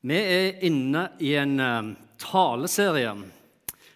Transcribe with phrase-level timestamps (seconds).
[0.00, 1.88] Vi er inne i en eh,
[2.22, 3.12] taleserie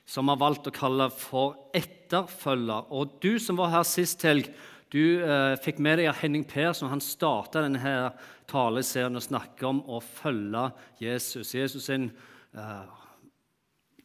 [0.04, 2.90] som vi har valgt å kalle for Etterfølger.
[2.92, 4.50] Og du som var her sist helg,
[4.92, 8.12] du eh, fikk med deg Henning Persson han starta denne
[8.52, 10.66] taleserien og snakket om å følge
[11.00, 11.54] Jesus.
[11.56, 12.10] Jesus sin
[12.52, 12.84] eh,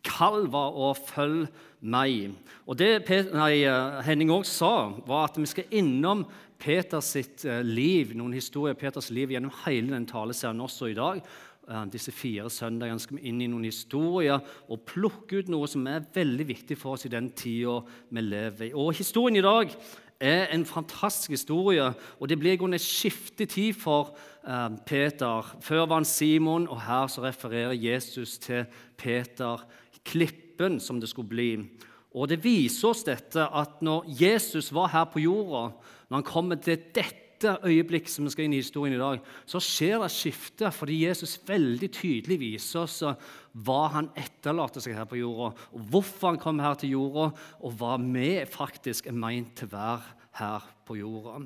[0.08, 1.52] kall var å følge
[1.84, 2.32] meg.
[2.64, 3.04] Og Det
[3.34, 6.24] nei, eh, Henning òg sa, var at vi skal innom
[6.60, 11.22] Peters eh, liv, noen historier Peters liv gjennom hele den taleserien også i dag.
[11.70, 15.86] Eh, disse fire søndagene skal vi inn i noen historier og plukke ut noe som
[15.86, 17.76] er veldig viktig for oss i den tida
[18.10, 18.74] vi lever i.
[18.74, 19.76] Og Historien i dag
[20.20, 21.86] er en fantastisk historie,
[22.20, 25.54] og det blir en skiftetid for eh, Peter.
[25.62, 28.66] Før var han Simon, og her så refererer Jesus til
[28.98, 29.62] Peter,
[30.04, 31.52] klippen som det skulle bli.
[32.18, 35.70] Og Det viser oss dette at når Jesus var her på jorda,
[36.10, 39.22] når han kommer til dette dette øyeblikk som vi skal inn i historien i dag,
[39.48, 43.00] så skjer det skifte fordi Jesus veldig tydelig viser oss
[43.66, 47.30] hva han etterlater seg her på jorda, og hvorfor han kom her til jorda,
[47.64, 51.40] og hva vi faktisk er meint til å være her på jorda.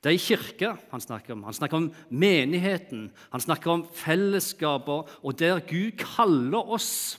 [0.00, 1.44] Det er kirke han snakker om.
[1.44, 3.10] Han snakker om menigheten.
[3.34, 7.18] Han snakker om fellesskaper, og der Gud kaller oss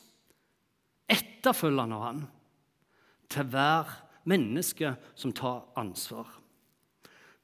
[1.12, 2.23] etterfølgende av han,
[3.31, 6.41] til hver menneske som tar ansvar.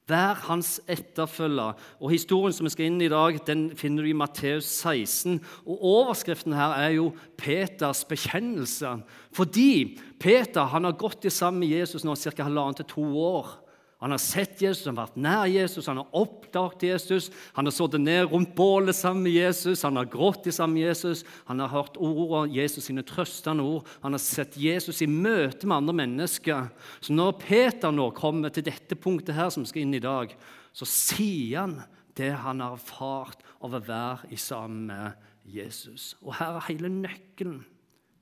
[0.08, 1.76] Vær hans etterfølger.
[2.00, 5.38] Og Historien som vi skal inn i i dag, den finner du i Matteus 16.
[5.66, 8.98] Og Overskriften her er jo Peters bekjennelse.
[9.36, 12.42] Fordi Peter han har gått sammen med Jesus nå ca.
[12.42, 13.56] halvannet til to år.
[13.98, 17.24] Han har sett Jesus, han har vært nær Jesus, han har oppdaget Jesus.
[17.56, 21.24] Han har sittet ned rundt bålet sammen med Jesus, han har grått sammen med Jesus.
[21.48, 23.88] Han har hørt ordene Jesus sine trøstende ord.
[24.04, 26.68] Han har sett Jesus i møte med andre mennesker.
[27.02, 30.30] Så når Peter nå kommer til dette punktet her som skal inn i dag,
[30.70, 31.80] så sier han
[32.18, 36.12] det han har erfart av å være i sammen med Jesus.
[36.22, 37.64] Og her er hele nøkkelen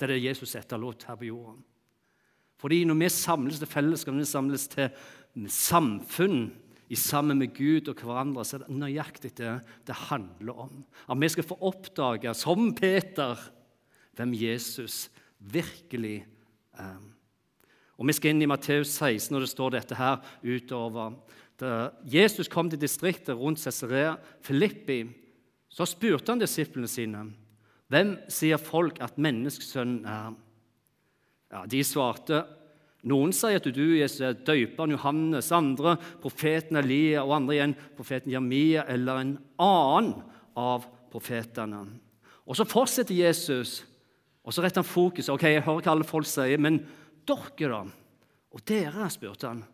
[0.01, 1.61] til det Jesus etterlot her på jorden.
[2.57, 4.89] Fordi når vi samles til fellesskap, når vi samles til
[5.53, 6.49] samfunn
[6.89, 10.85] i sammen med Gud og hverandre, så er det nøyaktig det det handler om.
[11.11, 13.37] At vi skal få oppdage, som Peter,
[14.17, 16.25] hvem Jesus virkelig
[16.79, 16.97] er.
[17.97, 21.17] Og Vi skal inn i Matteus 16, og det står dette her utover.
[21.57, 25.07] Da Jesus kom til distriktet rundt Cesarea Filippi,
[25.69, 27.25] så spurte han disiplene sine
[27.93, 30.35] hvem sier folk at menneskesønnen er.
[31.53, 32.43] Ja, De svarte
[33.07, 38.33] noen sier at du Jesus, er døperen Johannes, andre profeten Elia og andre igjen profeten
[38.33, 40.15] Jeremia eller en annen
[40.57, 41.85] av profetene.
[42.47, 43.85] Og Så fortsetter Jesus,
[44.47, 45.33] og så retter han fokuset.
[45.35, 46.81] Ok, Jeg hører hva alle folk sier, men
[47.27, 47.83] dere, da?
[48.55, 49.65] Og dere, spurte han.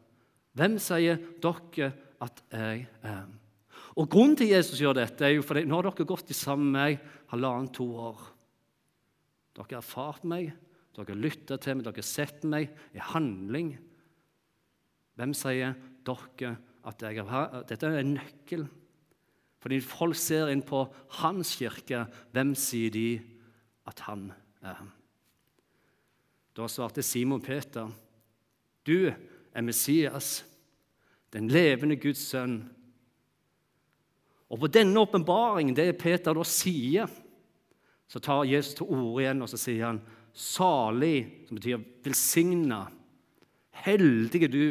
[0.56, 3.25] Hvem sier dere at jeg er?
[3.97, 6.81] Og Grunnen til Jesus gjør dette, er jo fordi nå har dere gått sammen med
[6.81, 7.00] meg
[7.33, 8.21] halvannet to år.
[9.53, 10.53] Dere har erfart meg,
[10.97, 13.75] dere lytta til meg, dere har sett meg i handling.
[15.16, 16.56] Hvem sier dere
[16.88, 18.66] at jeg har Dette er en nøkkel.
[19.62, 20.82] Fordi folk ser inn på
[21.20, 22.04] hans kirke,
[22.34, 23.06] hvem sier de
[23.86, 24.26] at han
[24.62, 24.80] er?
[26.53, 27.88] Da svarte Simon Peter,
[28.84, 29.12] 'Du
[29.54, 30.44] er Messias,
[31.32, 32.69] den levende Guds sønn.'
[34.50, 37.06] Og På denne åpenbaringen, det Peter da sier,
[38.09, 42.87] så tar Jesus til orde igjen og så sier han, Salig, som betyr velsigna.
[43.84, 44.66] Heldige du,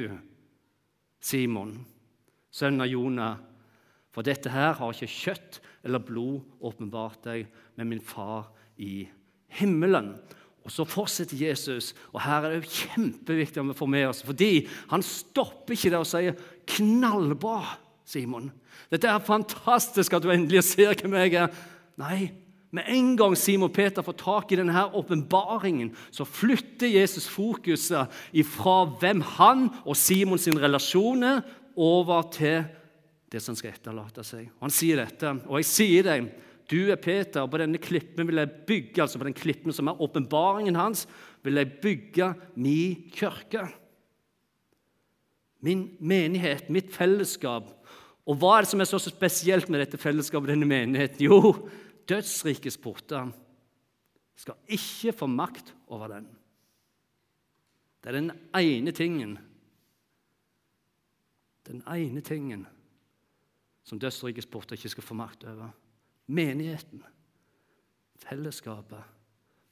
[1.21, 1.75] Simon,
[2.53, 3.39] sønn av Jonah.
[4.11, 8.49] For dette her har ikke kjøtt eller blod åpenbart deg, men min far
[8.81, 9.05] i
[9.59, 10.13] himmelen.
[10.61, 14.21] Og Så fortsetter Jesus, og her er det jo kjempeviktig om vi får med oss.
[14.25, 16.35] Fordi han stopper ikke der og sier
[16.65, 18.51] 'knallbra', Simon.
[18.91, 21.47] Dette er fantastisk at du endelig ser hvem jeg er.
[21.97, 22.31] Nei,
[22.71, 28.21] med en gang Simon Peter får tak i denne åpenbaringen, så flytter Jesus fokuset
[28.53, 31.41] fra hvem han og Simons relasjon er,
[31.75, 32.65] over til
[33.31, 34.49] det som skal etterlate seg.
[34.59, 36.31] Og Han sier dette, og jeg sier deg,
[36.71, 39.89] du er Peter, og på denne klippen vil jeg bygge altså på den klippen som
[39.91, 41.05] er åpenbaringen hans,
[41.43, 43.65] vil jeg bygge min kirke.
[45.61, 47.69] Min menighet, mitt fellesskap.
[48.27, 51.25] Og hva er det som er så spesielt med dette fellesskapet, denne menigheten?
[51.27, 51.67] Jo,
[52.11, 53.31] dødsrikets porter
[54.35, 56.27] skal ikke få makt over den.
[58.01, 59.37] Det er den ene tingen
[61.67, 62.65] Den ene tingen
[63.85, 65.69] som dødsrikets porter ikke skal få makt over.
[66.27, 67.03] Menigheten,
[68.17, 69.03] fellesskapet,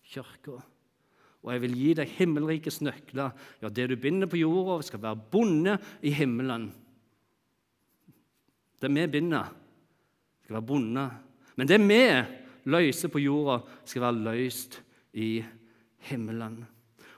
[0.06, 0.60] kirka.
[1.44, 3.34] Og jeg vil gi deg himmelrikets nøkler.
[3.62, 6.70] Ja, det du binder på jorda, skal være bonde i himmelen.
[8.80, 9.52] Det vi binder,
[10.44, 11.06] skal være bonde
[11.60, 12.02] men det vi
[12.72, 14.78] løser på jorda, skal være løst
[15.20, 15.42] i
[16.08, 16.62] himmelen.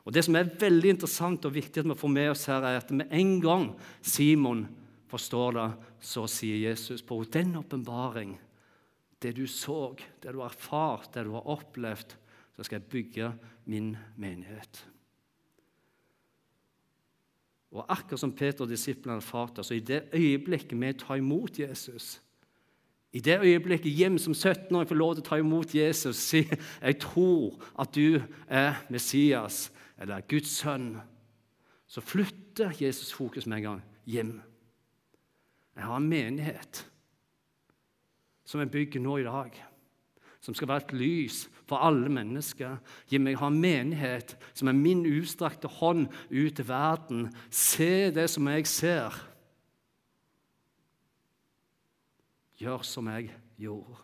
[0.02, 2.80] Og Det som er veldig interessant og viktig at vi får med oss her, er
[2.80, 3.68] at med en gang
[4.02, 4.64] Simon
[5.12, 5.68] forstår det,
[6.02, 8.40] så sier Jesus på den åpenbaring,
[9.22, 9.94] det du så,
[10.24, 12.16] det du har erfart, det du har opplevd,
[12.56, 13.30] så skal jeg bygge
[13.70, 14.82] min menighet.
[17.72, 22.18] Og akkurat som Peter og disiplene erfarte, så i det øyeblikket vi tar imot Jesus
[23.12, 26.46] i det øyeblikket hjem som 17-åring får lov til å ta imot Jesus og si
[26.48, 29.66] jeg tror at du er Messias
[30.02, 30.96] eller Guds sønn,
[31.88, 34.32] så flytter Jesus fokus med en gang hjem.
[35.76, 36.86] Jeg har en menighet
[38.48, 39.52] som jeg bygger nå i dag,
[40.42, 42.80] som skal være et lys for alle mennesker.
[43.12, 47.30] Jim, jeg har en menighet som er min utstrakte hånd ut til verden.
[47.52, 49.16] Se det som jeg ser.
[52.62, 53.32] Gjør som jeg
[53.62, 54.00] gjorde.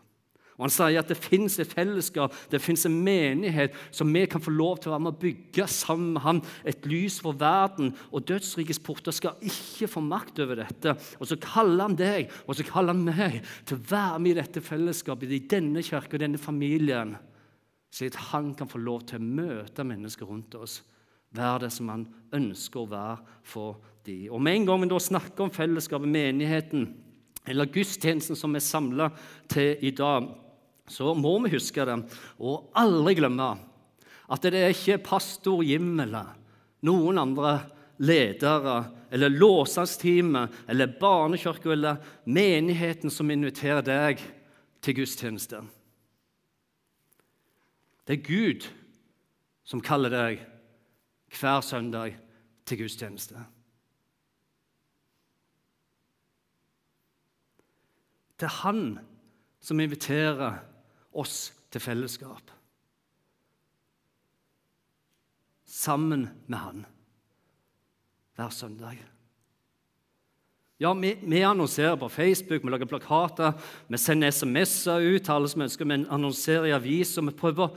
[0.58, 4.42] Og Han sier at det fins et fellesskap, det fins en menighet som vi kan
[4.42, 6.40] få lov til å være med å bygge sammen med ham.
[6.66, 7.92] Et lys for verden.
[8.10, 10.96] Og dødsrikets porter skal ikke få makt over dette.
[11.22, 13.38] Og så kaller han deg og så kaller han meg
[13.68, 17.14] til å være med i dette fellesskapet, i denne kirka denne familien,
[17.94, 20.80] slik at han kan få lov til å møte mennesker rundt oss.
[21.38, 23.78] Være det som han ønsker å være for
[24.08, 24.26] dem.
[24.32, 26.88] Og med en gang vi da snakker om fellesskapet, menigheten,
[27.48, 29.08] eller gudstjenesten som vi er samla
[29.50, 30.28] til i dag,
[30.88, 31.98] så må vi huske det
[32.38, 33.48] og aldri glemme
[34.28, 36.34] at det er ikke pastor Jim eller
[36.84, 37.54] noen andre
[38.04, 38.78] ledere
[39.10, 44.22] eller låsangsteamet eller barnekirka eller menigheten som inviterer deg
[44.84, 45.62] til gudstjeneste.
[48.04, 48.68] Det er Gud
[49.68, 50.44] som kaller deg
[51.38, 52.16] hver søndag
[52.68, 53.40] til gudstjeneste.
[58.38, 58.82] Det er han
[59.60, 60.60] som inviterer
[61.12, 62.52] oss til fellesskap.
[65.68, 66.84] Sammen med han
[68.38, 68.98] hver søndag.
[70.78, 73.56] Ja, vi, vi, annonserer på Facebook, vi lager plakater,
[73.90, 77.26] vi sender SMS-er ut til alle som ønsker, vi annonserer i aviser.
[77.26, 77.74] Vi prøver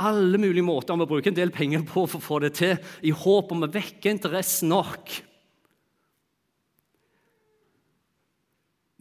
[0.00, 3.12] alle mulige måter vi bruker en del penger på for å få det til, i
[3.12, 5.12] håp om å vekke interesse nok.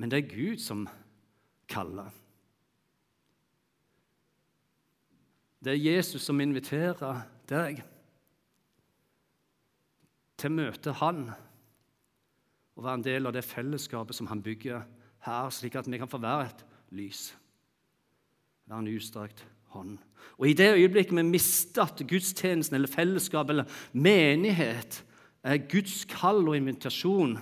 [0.03, 0.81] Men det er Gud som
[1.71, 2.09] kaller.
[5.63, 7.79] Det er Jesus som inviterer deg
[10.35, 14.83] til å møte Han og være en del av det fellesskapet som han bygger
[15.23, 16.65] her, slik at vi kan få være et
[16.99, 17.23] lys.
[18.67, 19.95] Være en utstrakt hånd.
[20.35, 24.99] Og I det øyeblikket vi mister at gudstjenesten eller fellesskap eller menighet
[25.47, 27.37] er Guds kall og invitasjon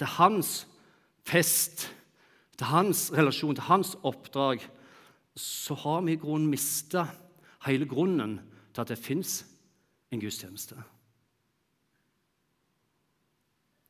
[0.00, 0.69] til hans
[1.30, 1.88] fest,
[2.58, 4.60] til hans relasjon, til hans oppdrag,
[5.34, 7.06] så har vi i grunnen mista
[7.66, 8.40] hele grunnen
[8.74, 9.46] til at det fins
[10.10, 10.82] en gudstjeneste.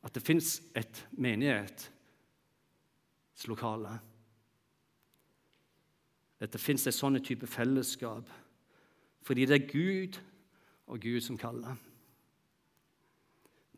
[0.03, 4.01] At det fins et menighetslokale.
[6.41, 8.31] At det fins en sånn type fellesskap.
[9.23, 10.21] Fordi det er Gud
[10.89, 11.77] og Gud som kaller.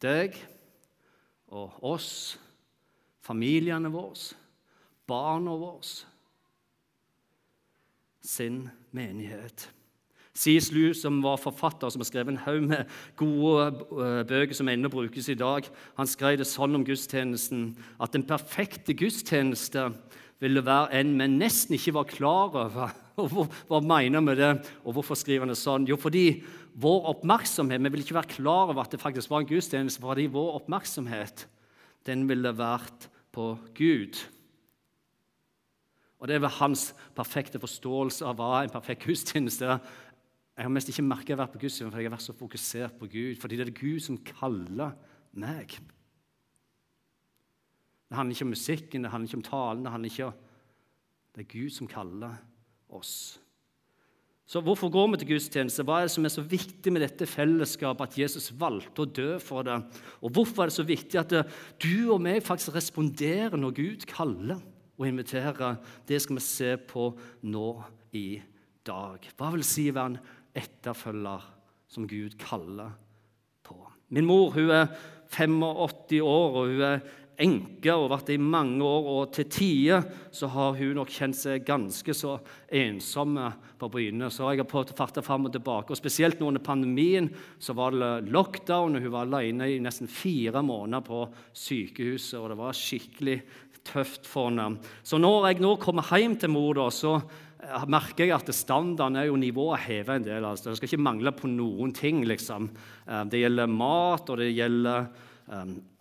[0.02, 0.48] Deg
[1.52, 2.38] og oss,
[3.22, 4.34] familiene våre,
[5.08, 6.08] barna våre
[8.22, 8.64] sin
[8.94, 9.68] menighet.
[10.32, 10.70] C.S.
[10.72, 13.66] Lewis, som var forfatter som har skrevet en haug med gode
[14.00, 15.66] eh, bøker som ennå brukes i dag,
[15.98, 19.90] han skrev det sånn om gudstjenesten at den perfekte gudstjeneste
[20.42, 22.96] ville være en vi nesten ikke var klar over.
[23.20, 24.52] Og hva mener med det,
[24.88, 25.84] og hvorfor skriver han det sånn?
[25.84, 26.40] Jo, fordi
[26.80, 30.30] vår oppmerksomhet, Vi ville ikke være klar over at det faktisk var en gudstjeneste, fordi
[30.32, 31.44] vår oppmerksomhet
[32.08, 34.20] den ville vært på Gud.
[36.22, 39.78] Og det var hans perfekte forståelse av hva en perfekt gudstjeneste.
[40.52, 42.98] Jeg har mest ikke merka å være på gudstjeneste, for jeg har vært så fokusert
[43.00, 43.40] på Gud.
[43.42, 44.94] Fordi det er Gud som kaller
[45.32, 45.74] meg.
[48.06, 49.84] Det handler ikke om musikken, det handler ikke om talen.
[49.84, 50.48] Det handler ikke om
[51.32, 52.34] Det er Gud som kaller
[52.92, 53.40] oss.
[54.52, 55.84] Så hvorfor går vi til gudstjeneste?
[55.88, 59.30] Hva er det som er så viktig med dette fellesskapet, at Jesus valgte å dø
[59.40, 59.78] for det?
[60.20, 61.32] Og hvorfor er det så viktig at
[61.80, 64.60] du og meg faktisk responderer når Gud kaller?
[65.02, 65.80] og inviterer?
[66.08, 67.08] Det skal vi se på
[67.48, 67.70] nå
[68.14, 68.26] i
[68.86, 69.24] dag.
[69.38, 70.20] Hva vil si å være en
[70.62, 71.48] etterfølger
[71.90, 72.94] som Gud kaller
[73.66, 73.78] på?
[74.12, 74.92] Min mor hun er
[75.32, 77.04] 85 år, og hun er
[77.40, 79.08] enke og vært det i mange år.
[79.14, 82.36] Og til tider så har hun nok kjent seg ganske så
[82.68, 83.38] ensom
[83.80, 84.30] på Bryne.
[84.32, 85.92] Så jeg har prøvd å farte fram og tilbake.
[85.92, 87.30] Og Spesielt nå under pandemien
[87.62, 92.38] så var det lockdown, og hun var alene i nesten fire måneder på sykehuset.
[92.40, 93.38] og Det var skikkelig
[93.86, 94.76] tøft for henne.
[95.02, 97.16] Så når jeg nå kommer hjem til mor, da, så
[97.90, 100.46] merker jeg at standarden er jo nivået hevet en del.
[100.46, 100.70] Altså.
[100.70, 102.24] Det skal ikke mangle på noen ting.
[102.26, 102.70] liksom.
[103.06, 105.06] Eh, det gjelder mat, og det gjelder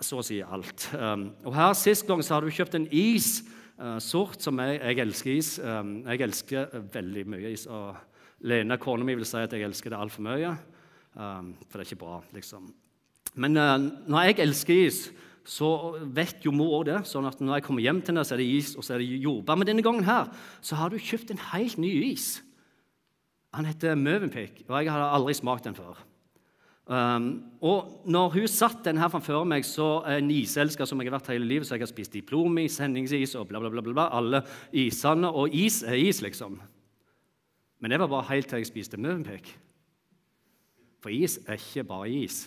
[0.01, 0.85] så å si alt.
[0.95, 3.41] Um, og her Sist gang så har du kjøpt en is,
[3.79, 5.55] uh, sort, som jeg, jeg elsker is.
[5.59, 7.65] Um, jeg elsker veldig mye is.
[7.67, 7.97] og
[8.47, 10.53] Lene, kona mi, vil si at jeg elsker det altfor mye.
[11.17, 12.69] Um, for det er ikke bra, liksom.
[13.41, 13.75] Men uh,
[14.07, 15.03] når jeg elsker is
[15.47, 17.01] så vet jo mor det.
[17.09, 19.01] sånn at Når jeg kommer hjem til henne, så er det is og så er
[19.01, 19.57] det jordbær.
[19.57, 20.29] Men denne gangen her,
[20.61, 22.41] så har du kjøpt en helt ny is.
[23.57, 25.97] Han heter Møvenpik, og jeg har aldri smakt den før.
[26.91, 27.27] Um,
[27.63, 31.29] og når hun satt den her framfor meg, så en iselsker som jeg har vært
[31.31, 34.41] hele livet, så jeg har spist diplomis, sendingsis og bla, bla, bla, bla, alle
[34.75, 35.29] isene.
[35.31, 36.59] Og is er is, liksom.
[37.79, 39.53] Men det var bare helt til jeg spiste Møvenpick.
[41.01, 42.43] For is er ikke bare is.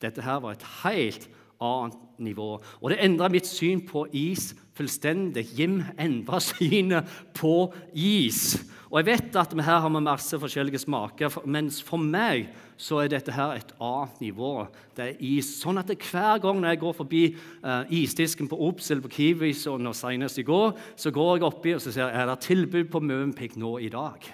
[0.00, 1.28] Dette her var et helt
[1.60, 2.48] annet nivå.
[2.80, 5.44] Og det endra mitt syn på is fullstendig.
[5.58, 8.56] Jim endra synet på is.
[8.88, 12.46] Og jeg vet at vi her har vi masse forskjellige smaker, mens for meg
[12.80, 14.52] så er dette her et annet nivå.
[14.96, 15.50] Det er is.
[15.60, 17.22] Sånn at hver gang når jeg går forbi
[17.64, 21.74] uh, isdisken på Obs eller på Kiwi, og senest i går, så går jeg oppi
[21.76, 24.24] og så ser er det tilbud på Møvenpick nå i dag.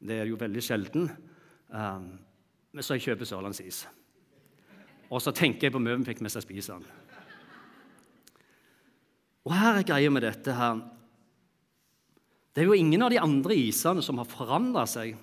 [0.00, 1.10] Det er jo veldig sjelden.
[1.68, 2.08] Um,
[2.80, 3.84] så jeg kjøper sørlandsis.
[5.12, 6.88] Og så tenker jeg på Møvenpick mens jeg spiser den.
[9.44, 10.80] Og her er greia med dette her.
[12.52, 15.16] Det er jo ingen av de andre isene som har forandra seg.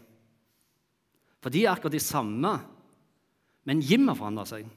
[1.40, 2.56] For de er akkurat de samme.
[3.70, 4.68] Men Jim har forandra seg.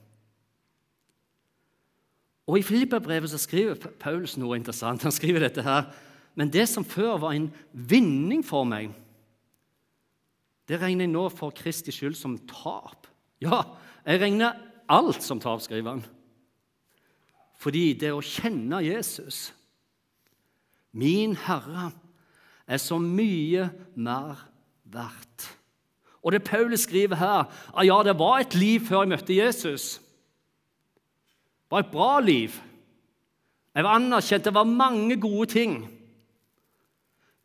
[2.51, 5.05] Og I Filipperbrevet skriver Paulus noe interessant.
[5.07, 5.89] Han skriver dette her.
[6.37, 8.93] Men det som før var en vinning for meg,
[10.69, 13.09] det regner jeg nå for Kristi skyld som tap.
[13.43, 13.65] Ja,
[14.07, 14.61] jeg regner
[14.93, 16.05] alt som tap, skriver han.
[17.63, 19.51] Fordi det å kjenne Jesus,
[20.99, 21.91] min Herre,
[22.73, 24.41] er så mye mer
[24.93, 25.49] verdt.
[26.23, 29.97] Og det Paulus skriver her, at ja, det var et liv før jeg møtte Jesus.
[31.67, 32.55] Det var et bra liv.
[33.73, 35.77] Jeg var anerkjent, det var mange gode ting.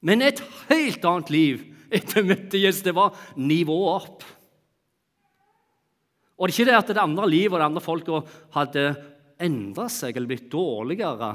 [0.05, 2.83] Men et helt annet liv etter jeg møtte Jesus.
[2.85, 4.25] Det var nivået opp.
[6.37, 8.83] Og det er ikke det at det andre livet og det andre folket hadde
[9.41, 11.31] endra seg eller blitt dårligere.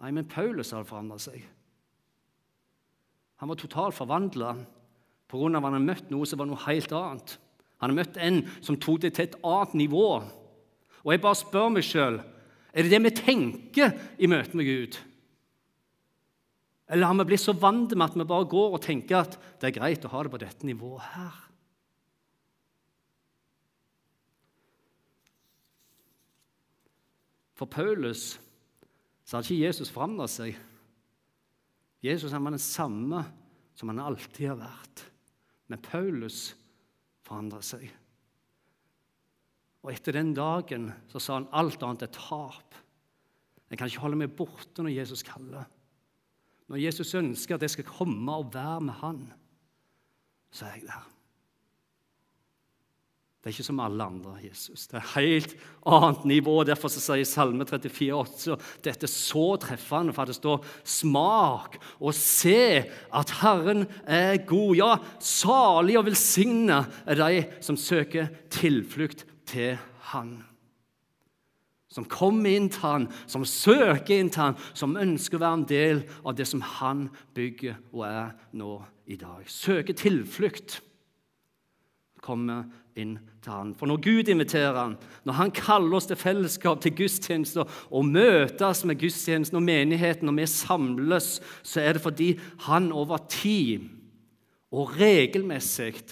[0.00, 1.40] Nei, men Paulus hadde forandra seg.
[3.40, 4.54] Han var totalt forvandla
[5.30, 5.46] pga.
[5.46, 7.38] at han hadde møtt noe som var noe helt annet.
[7.80, 10.08] Han hadde møtt en som tok det til et annet nivå.
[11.00, 12.20] Og jeg bare spør meg sjøl
[12.70, 14.98] er det det vi tenker i møte med Gud.
[16.90, 19.70] Eller har vi blitt så vant med at vi bare går og tenker at det
[19.70, 21.38] er greit å ha det på dette nivået her?
[27.58, 28.38] For Paulus
[29.24, 30.56] så hadde ikke Jesus forandra seg.
[32.04, 33.24] Jesus han var den samme
[33.76, 35.04] som han alltid har vært.
[35.70, 36.50] Men Paulus
[37.26, 37.84] forandra seg.
[39.80, 42.76] Og Etter den dagen så sa han alt annet er tap.
[43.70, 45.68] Jeg kan ikke holde meg borte når Jesus kaller.
[46.70, 49.22] Når Jesus ønsker at jeg skal komme og være med han,
[50.50, 51.06] så er jeg der.
[53.40, 54.82] Det er ikke som alle andre Jesus.
[54.84, 55.52] Det er et helt
[55.88, 56.58] annet nivå.
[56.68, 62.84] Derfor sier Salme 34, også, dette er så treffende, for det står 'smak og se
[62.84, 64.76] at Herren er god'.
[64.76, 69.78] Ja, salig og velsigna er de som søker tilflukt til
[70.12, 70.44] Han.
[71.88, 75.64] Som kommer inn til Han, som søker inn til Han, som ønsker å være en
[75.64, 79.48] del av det som Han bygger og er nå i dag.
[79.48, 80.82] Søker tilflukt.
[82.20, 82.66] Kommer
[82.98, 83.72] inn til han.
[83.78, 88.84] For når Gud inviterer han, når han kaller oss til fellesskap, til gudstjenester, og møtes
[88.84, 92.34] med gudstjenesten og menigheten, og vi samles, så er det fordi
[92.66, 93.88] han over tid
[94.70, 96.02] og regelmessig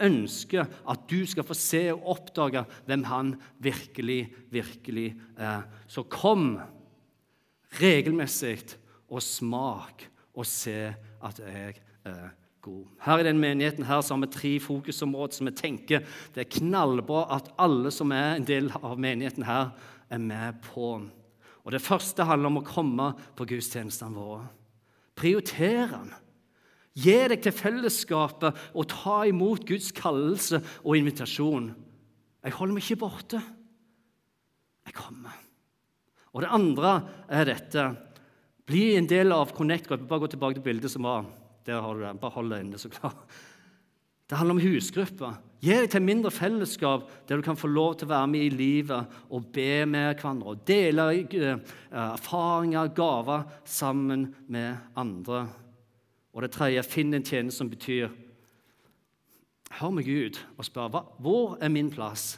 [0.00, 5.66] ønsker at du skal få se og oppdage hvem han virkelig, virkelig er.
[5.86, 6.54] Så kom
[7.80, 8.78] regelmessig
[9.10, 12.30] og smak og se at jeg er
[12.62, 12.84] god.
[13.00, 16.52] Her i den menigheten her så har vi tre fokusområder som vi tenker det er
[16.58, 19.72] knallbra at alle som er en del av menigheten her,
[20.10, 20.96] er med på.
[21.64, 24.48] Og Det første handler om å komme på gudstjenestene våre.
[25.14, 26.12] Prioritere den.
[26.98, 31.70] Gi deg til fellesskapet og ta imot Guds kallelse og invitasjon.
[32.42, 33.40] Jeg holder meg ikke borte.
[34.88, 35.36] Jeg kommer.
[36.34, 36.94] Og det andre
[37.30, 37.84] er dette.
[38.66, 40.08] Bli en del av Connect-gruppa.
[40.08, 41.28] Bare gå tilbake til bildet som var.
[41.70, 42.18] Der har du det.
[42.18, 43.14] Bare hold deg så klar.
[44.30, 45.38] Det handler om husgrupper.
[45.60, 48.52] Gi deg til mindre fellesskap der du kan få lov til å være med i
[48.54, 51.74] livet og be med hverandre og dele uh,
[52.14, 55.44] erfaringer, gaver, sammen med andre.
[56.30, 58.10] Og det tredje, finn en tjeneste som betyr
[59.78, 62.32] Hør meg ut og spør hvor er min plass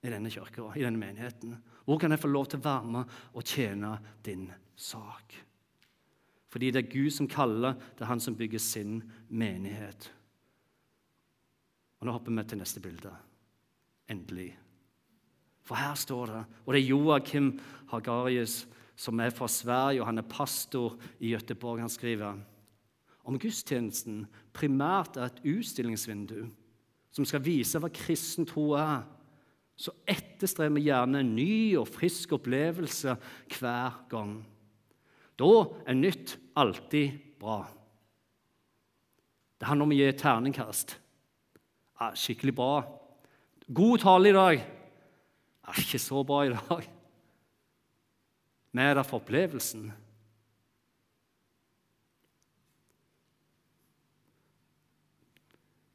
[0.00, 1.52] i denne kirka, i denne menigheten.
[1.84, 3.90] Hvor kan jeg få lov til å være med og tjene
[4.24, 5.36] din sak?
[6.54, 10.06] Fordi det er Gud som kaller, det er han som bygger sin menighet.
[11.98, 13.10] Og Nå hopper vi til neste bilde.
[14.12, 14.52] Endelig.
[15.66, 17.48] For her står det Og det er Joakim
[17.90, 21.80] Hagarius, som er fra Sverige, og han er pastor i Gøteborg.
[21.80, 22.38] Han skriver
[23.24, 26.44] om gudstjenesten primært er et utstillingsvindu
[27.10, 29.02] som skal vise hva kristen tro er,
[29.74, 33.16] så etterstreber vi gjerne en ny og frisk opplevelse
[33.56, 34.36] hver gang.
[35.40, 35.50] Da
[35.86, 37.64] er nytt alltid bra.
[39.58, 40.96] Det handler om å gi terningkast.
[42.00, 42.72] Ja, skikkelig bra.
[43.66, 44.64] God tale i dag.
[45.64, 46.88] Ja, ikke så bra i dag.
[48.74, 49.92] Vi er der for opplevelsen.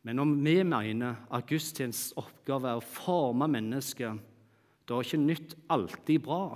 [0.07, 4.23] Men om vi mener at gudstjenestens oppgave er å forme mennesket,
[4.87, 6.55] da er ikke nytt alltid bra,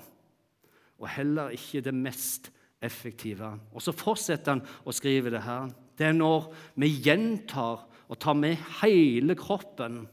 [0.97, 2.52] og heller ikke det mest
[2.83, 3.53] effektive.
[3.73, 5.71] Og Så fortsetter han å skrive det her.
[5.97, 10.03] Det er når vi gjentar og tar med hele kroppen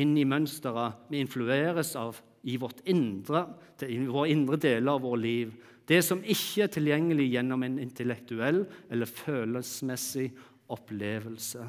[0.00, 3.44] inn i mønsteret vi influeres av i vårt indre,
[3.86, 5.52] i våre indre deler av vårt liv.
[5.86, 10.30] Det som ikke er tilgjengelig gjennom en intellektuell eller følelsesmessig
[10.72, 11.66] opplevelse.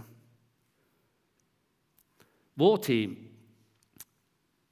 [2.57, 3.13] Vår tid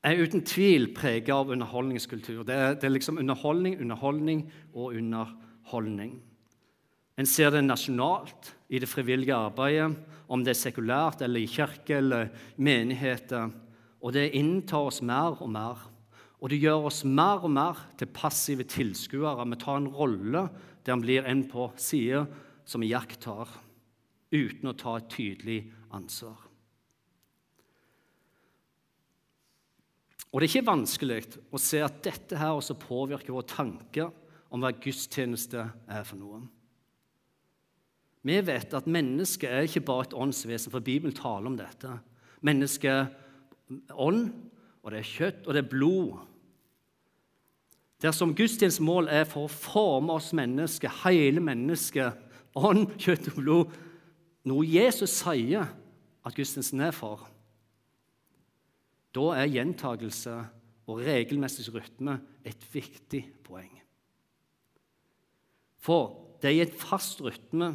[0.02, 2.44] er uten tvil preget av underholdningskultur.
[2.48, 4.44] Det er, det er, liksom underholdning, underholdning
[4.74, 6.16] og underholdning.
[7.20, 9.94] En ser det nasjonalt i det frivillige arbeidet,
[10.32, 13.52] om det er sekulært eller i kirke eller menigheter.
[14.02, 15.82] Og det inntar oss mer og mer.
[16.42, 19.46] Og det gjør oss mer og mer til passive tilskuere.
[19.52, 20.48] Vi tar en rolle
[20.82, 22.24] der han blir en på sida
[22.66, 23.52] som iakttar
[24.32, 25.60] uten å ta et tydelig
[25.94, 26.51] ansvar.
[30.32, 34.12] Og Det er ikke vanskelig å se at dette her også påvirker våre tanker
[34.52, 36.40] om hva gudstjeneste er for noe.
[38.22, 41.96] Vi vet at mennesket er ikke bare et åndsvesen, for Bibelen taler om dette.
[42.46, 44.30] Mennesket er ånd,
[44.82, 46.20] og det er kjøtt, og det er blod.
[48.02, 52.18] Dersom gudstjenestens mål er for å forme oss mennesker, hele mennesket,
[52.58, 53.76] ånd, kjøtt og blod,
[54.50, 55.68] noe Jesus sier
[56.22, 57.28] at gudstjenesten er for,
[59.16, 60.34] da er gjentagelse
[60.88, 63.74] og regelmessig rytme et viktig poeng.
[65.82, 67.74] For det er i et fast rytme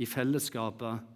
[0.00, 1.08] i fellesskapet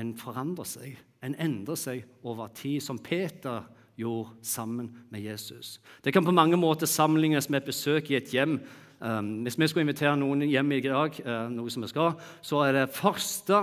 [0.00, 3.66] en forandrer seg, en endrer seg over tid, som Peter
[4.00, 5.80] gjorde sammen med Jesus.
[6.00, 8.60] Det kan på mange måter sammenlignes med et besøk i et hjem
[9.00, 12.58] Um, hvis vi skulle invitere noen hjem i dag, uh, noe som vi skal, så
[12.66, 13.62] er det første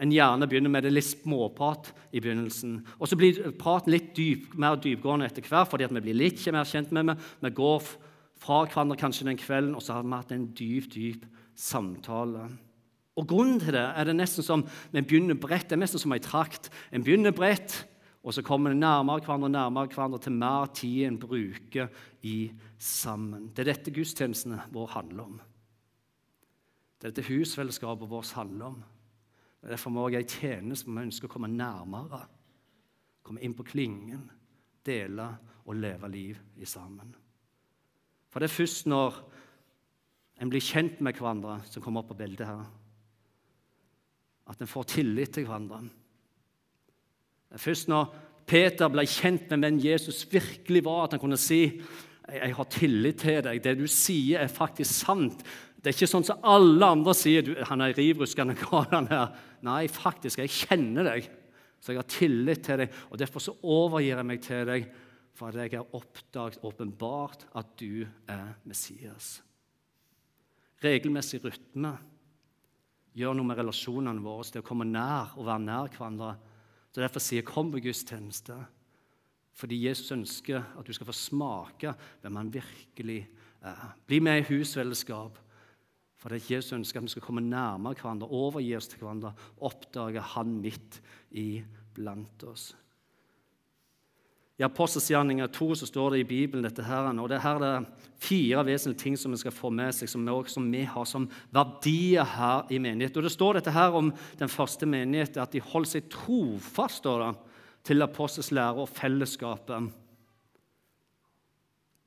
[0.00, 2.78] en gjerne begynner med det litt småprat i begynnelsen.
[2.96, 6.68] Og så blir praten litt dyp, mer dypgående etter hvert, fordi vi blir litt mer
[6.68, 7.28] kjent med meg.
[7.44, 7.84] Vi går
[8.40, 11.26] fra hverandre kanskje den kvelden, og så har vi hatt en dyp, dyp
[11.58, 12.48] samtale.
[13.20, 15.68] Og Grunnen til det er det nesten som vi begynner bredt.
[15.68, 16.70] Det er nesten som ei trakt.
[16.88, 17.82] En begynner bredt,
[18.24, 21.92] og så kommer en nærmere hverandre nærmere hverandre til mer tid en bruker
[22.24, 23.50] i sammen.
[23.52, 25.36] Det er dette gudstjenestene våre handler om.
[27.00, 28.80] Det er dette husfellesskapet vårt handler om.
[29.62, 32.22] Er Derfor må jeg tjene tjeneste jeg ønsker å komme nærmere.
[33.22, 34.24] Komme inn på klingen,
[34.86, 35.26] dele
[35.66, 37.12] og leve liv i sammen.
[38.30, 39.18] For det er først når
[40.40, 42.64] en blir kjent med hverandre, som kommer opp på bildet her,
[44.50, 48.14] at en får tillit til hverandre Det er Først når
[48.46, 51.60] Peter ble kjent med hvem Jesus virkelig var, at han kunne si
[52.30, 53.62] jeg har tillit til deg.
[53.62, 55.42] Det du sier, er faktisk sant.
[55.80, 57.44] Det er ikke sånn som alle andre sier.
[57.44, 59.36] Du, han er rivruskende gal, han her'.
[59.64, 61.30] Nei, faktisk, jeg kjenner deg,
[61.80, 62.98] så jeg har tillit til deg.
[63.10, 64.90] og Derfor så overgir jeg meg til deg,
[65.32, 69.40] for at jeg har oppdaget åpenbart at du er Messias.
[70.84, 71.96] Regelmessig rytme
[73.16, 76.36] gjør noe med relasjonene våre, det å komme nær og være nær hverandre
[76.90, 78.66] så Derfor sier jeg 'kom på gudstjeneste'.
[79.54, 83.28] Fordi Jesus ønsker at du skal få smake hvem han virkelig
[83.62, 83.94] er.
[84.06, 85.38] Bli med i husfellesskap.
[86.20, 89.32] For det er Jesus ønsker at vi skal komme nærmere hverandre, overgi oss til hverandre,
[89.64, 92.74] oppdage Han midt iblant oss.
[94.60, 97.86] I Apostelsgjerninga 2 så står det i Bibelen dette her, og det her er
[98.20, 101.06] fire vesentlige ting som vi skal få med seg, som vi, også, som vi har
[101.08, 101.24] som
[101.56, 103.16] verdier her i menighet.
[103.16, 107.24] Og Det står dette her om den første menigheten, at de holdt seg trofast står
[107.24, 107.32] det,
[107.88, 109.88] til apostels lære og fellesskapet.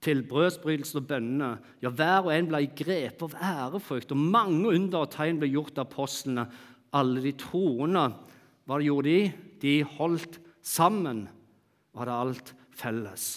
[0.04, 1.50] Til brødsbrytelsen og bønnene.
[1.84, 5.80] Ja, hver og en ble grepet av ærefrykt, og mange under og tegn ble gjort
[5.80, 6.46] av apostlene.
[6.94, 8.04] Alle de troende,
[8.68, 9.32] hva gjorde de?
[9.64, 11.26] De holdt sammen
[11.94, 13.28] og hadde alt felles.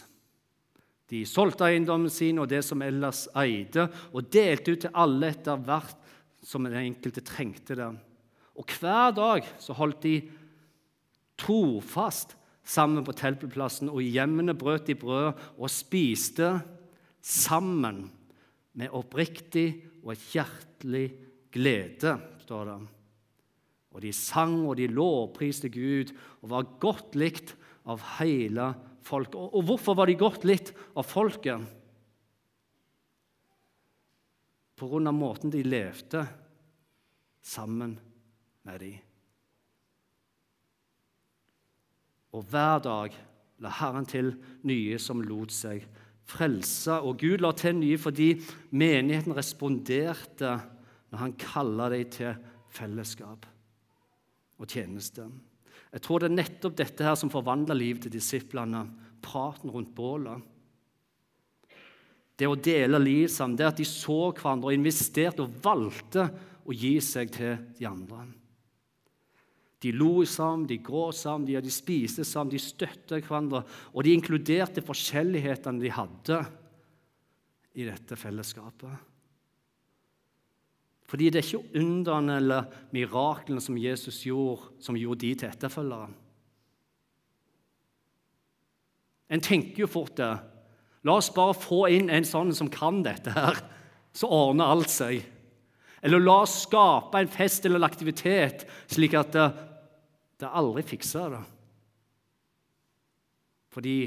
[1.06, 5.62] De solgte eiendommen sin og det som ellers eide, og delte ut til alle etter
[5.62, 6.02] hvert
[6.46, 7.92] som den enkelte trengte det.
[8.56, 10.16] Og hver dag så holdt de
[11.38, 12.34] trofast
[12.66, 16.56] sammen på tempelplassen, og i hjemmene brøt de brød og spiste
[17.22, 18.06] sammen
[18.76, 19.68] med oppriktig
[20.02, 21.06] og et hjertelig
[21.54, 22.76] glede, står det.
[23.96, 27.54] Og de sang og de lovpriste Gud og var godt likt
[27.88, 28.74] av hele
[29.06, 29.38] folket.
[29.40, 31.64] Og hvorfor var de godt likt av folket?
[34.76, 36.26] På grunn av måten de levde
[37.46, 37.96] sammen
[38.66, 39.05] med dem.
[42.36, 43.14] Og hver dag
[43.64, 44.34] la Herren til
[44.68, 45.86] nye som lot seg
[46.28, 46.98] frelse.
[47.00, 48.34] Og Gud la til nye fordi
[48.76, 50.56] menigheten responderte
[51.10, 52.34] når han kalla dem til
[52.76, 53.46] fellesskap
[54.56, 55.24] og tjeneste.
[55.92, 58.82] Jeg tror det er nettopp dette her som forvandla livet til disiplene.
[59.24, 60.42] Praten rundt bålet.
[62.36, 66.26] Det å dele liv sammen, det at de så hverandre og investerte og valgte
[66.68, 68.26] å gi seg til de andre.
[69.84, 73.62] De lo sammen, de gråt sammen, de, de spiste sammen, de støtta hverandre.
[73.92, 76.40] Og de inkluderte forskjellighetene de hadde
[77.76, 79.12] i dette fellesskapet.
[81.06, 86.08] Fordi det er ikke underne eller miraklene som Jesus gjorde, som gjorde de til etterfølgere.
[89.30, 90.32] En tenker jo fort det.
[91.06, 93.60] La oss bare få inn en sånn som kan dette her,
[94.16, 95.20] så ordner alt seg.
[96.06, 99.46] Eller la oss skape en fest eller en aktivitet slik at det
[100.40, 101.42] det aldri fikser det.
[103.72, 103.98] Fordi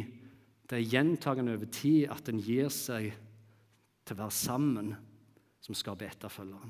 [0.69, 3.09] det er gjentagende over tid at en gir seg
[4.05, 4.91] til å være sammen,
[5.61, 6.69] som skaper etterfølgere.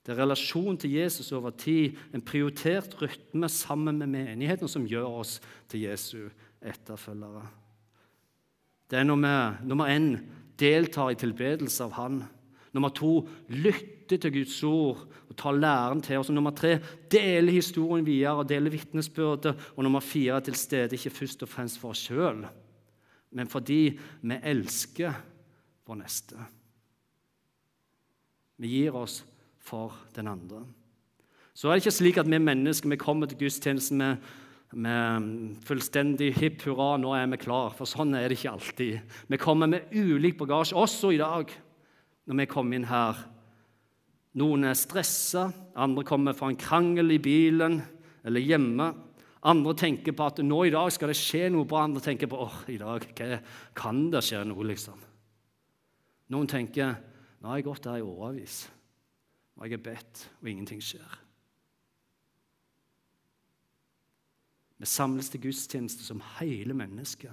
[0.00, 5.20] Det er relasjonen til Jesus over tid, en prioritert rytme sammen med menigheten, som gjør
[5.20, 5.36] oss
[5.70, 6.30] til Jesu
[6.62, 7.44] etterfølgere.
[8.90, 9.34] Det er når vi
[9.70, 10.08] nummer én
[10.58, 12.22] deltar i tilbedelse av Han.
[12.72, 16.30] Nummer to lytte til Guds ord og ta læren til oss.
[16.30, 16.76] Og nummer tre
[17.10, 19.56] dele historien videre og dele vitnesbyrdet.
[19.74, 22.44] Og nummer fire til stede ikke først og fremst for oss sjøl,
[23.30, 23.82] men fordi
[24.22, 25.14] vi elsker
[25.86, 26.38] vår neste.
[28.60, 29.22] Vi gir oss
[29.58, 30.62] for den andre.
[31.54, 34.28] Så er det ikke slik at vi mennesker vi kommer til gudstjenesten med,
[34.72, 37.74] med fullstendig hipp hurra, nå er vi klar.
[37.74, 39.16] For sånn er det ikke alltid.
[39.28, 41.50] Vi kommer med ulik bagasje, også i dag
[42.30, 43.18] når vi kommer inn her.
[44.38, 47.80] Noen er stressa, andre kommer fra en krangel i bilen
[48.22, 48.86] eller hjemme.
[49.50, 51.82] Andre tenker på at nå i dag skal det skje noe bra.
[51.88, 53.08] Andre tenker på åh, i dag
[53.74, 55.00] kan det skje noe, liksom.
[56.30, 56.94] Noen tenker
[57.40, 58.60] nå har jeg gått her i årevis,
[59.56, 61.14] og jeg er bedt, og ingenting skjer.
[64.80, 67.32] Vi samles til gudstjeneste som hele mennesket,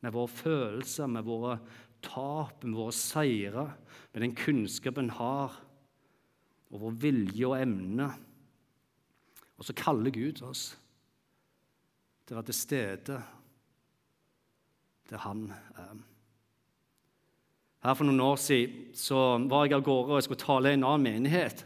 [0.00, 1.58] med våre følelser, med våre
[2.04, 3.66] tap, med våre seire,
[4.12, 5.56] med den kunnskapen en har,
[6.70, 8.10] og vår vilje og emne.
[9.58, 10.70] Og så kaller Gud oss
[12.24, 13.18] til å være til stede
[15.10, 15.98] der Han er.
[17.80, 19.18] Her For noen år siden så
[19.50, 21.64] var jeg av gårde og skulle tale i en annen menighet.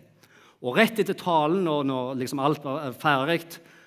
[0.64, 3.42] Og Rett etter talen, og når liksom alt var ferdig,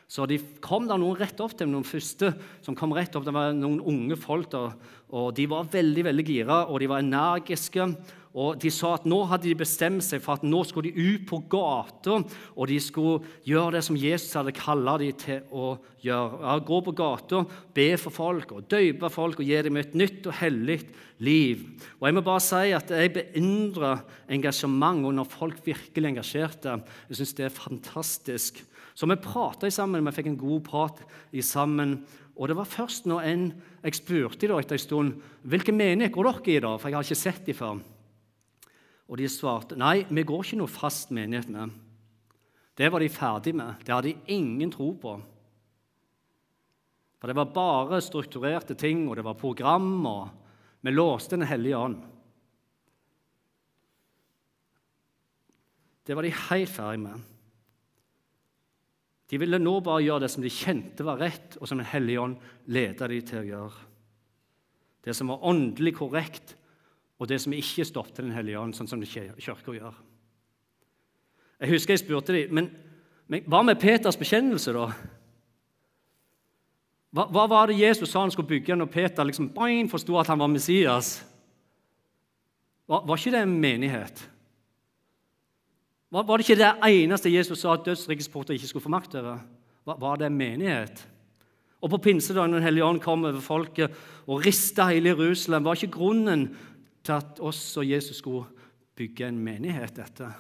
[0.08, 2.30] så de kom der noen rett opp til noen første
[2.64, 3.26] som kom rett opp.
[3.28, 4.78] Det var noen unge folk der,
[5.12, 7.90] og De var veldig veldig gira og de var energiske.
[8.38, 11.26] Og De sa at nå hadde de bestemt seg for at nå skulle de ut
[11.28, 15.74] på gata og de skulle gjøre det som Jesus hadde kalt dem til å
[16.06, 16.40] gjøre.
[16.40, 17.42] Ja, gå på gata,
[17.76, 20.80] be for folk og døpe folk og gi dem et nytt og hellig
[21.20, 21.66] liv.
[22.00, 26.80] Og Jeg må bare si at jeg beundrer engasjement og når folk virkelig er engasjerte.
[27.10, 28.64] Jeg syns det er fantastisk.
[28.98, 31.02] Så vi prata sammen, vi fikk en god prat
[31.46, 32.00] sammen.
[32.34, 33.44] Og det var først når en,
[33.84, 36.72] jeg spurte da etter en stund hvilken menighet går dere i, da?
[36.82, 37.84] for jeg har ikke sett dem før.
[39.08, 41.78] Og de svarte nei, vi går ikke noe fast menighet med.
[42.78, 43.86] Det var de ferdig med.
[43.86, 45.14] Det hadde de ingen tro på.
[47.18, 50.28] For det var bare strukturerte ting, og det var program, og
[50.82, 52.02] vi låste Den hellige ånd.
[56.06, 57.37] Det var de helt ferdig med.
[59.28, 62.22] De ville nå bare gjøre det som de kjente var rett, og som Den hellige
[62.22, 63.86] ånd ledet dem til å gjøre.
[65.04, 66.56] Det som var åndelig korrekt,
[67.20, 69.96] og det som ikke stoppet Den hellige ånd, sånn som Kirka gjør.
[71.60, 72.70] Jeg husker jeg spurte dem men,
[73.28, 74.92] men hva med Peters bekjennelse, da?
[77.18, 79.50] Hva, hva, var det Jesus sa han skulle bygge når Peter liksom,
[79.90, 81.24] forsto at han var Messias?
[82.88, 84.22] Var, var ikke det en menighet?
[86.12, 89.42] Var, det ikke det eneste Jesus sa at dødsrikets porter ikke skulle få makt over?
[89.86, 91.08] Var, det en menighet?
[91.82, 93.92] Og På pinsedagen Den hellige ånd kom over folket
[94.28, 96.56] og rista hele Jerusalem, var ikke grunnen
[97.04, 98.46] til at oss og Jesus skulle
[98.96, 100.32] bygge en menighet, dette?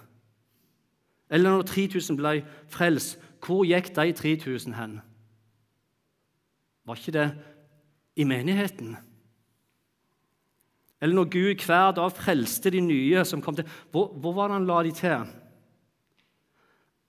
[1.29, 4.99] Eller når 3000 ble frelst, hvor gikk de 3000 hen?
[6.87, 7.27] Var ikke det
[8.15, 8.95] i menigheten?
[11.01, 14.57] Eller når Gud hver dag frelste de nye som kom til Hvor, hvor var det
[14.57, 15.27] han la de til?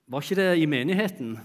[0.09, 1.37] Var ikke det i menigheten?